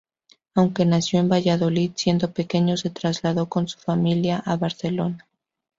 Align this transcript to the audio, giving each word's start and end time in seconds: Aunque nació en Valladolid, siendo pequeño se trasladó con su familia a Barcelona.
Aunque 0.55 0.83
nació 0.87 1.19
en 1.19 1.29
Valladolid, 1.29 1.91
siendo 1.95 2.31
pequeño 2.31 2.75
se 2.75 2.89
trasladó 2.89 3.49
con 3.49 3.67
su 3.67 3.77
familia 3.77 4.41
a 4.43 4.55
Barcelona. 4.57 5.27